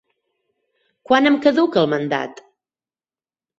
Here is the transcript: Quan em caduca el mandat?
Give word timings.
Quan 1.09 1.31
em 1.33 1.37
caduca 1.45 1.81
el 1.83 1.91
mandat? 1.93 2.43